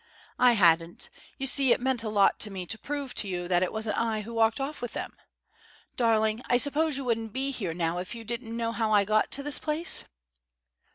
"I 0.39 0.53
hadn't. 0.53 1.11
You 1.37 1.45
see, 1.45 1.71
it 1.73 1.79
meant 1.79 2.01
a 2.01 2.09
lot 2.09 2.39
to 2.39 2.49
me 2.49 2.65
to 2.65 2.79
prove 2.79 3.13
to 3.13 3.27
you 3.27 3.47
that 3.47 3.61
it 3.61 3.71
wasn't 3.71 3.99
I 3.99 4.21
who 4.21 4.33
walked 4.33 4.59
off 4.59 4.81
with 4.81 4.93
them. 4.93 5.13
Darling, 5.95 6.41
I 6.49 6.57
suppose 6.57 6.97
you 6.97 7.05
wouldn't 7.05 7.33
be 7.33 7.51
here 7.51 7.75
now 7.75 7.99
if 7.99 8.15
you 8.15 8.23
didn't 8.23 8.57
know 8.57 8.71
how 8.71 8.91
I 8.91 9.05
got 9.05 9.29
to 9.29 9.43
this 9.43 9.59
place?" 9.59 10.05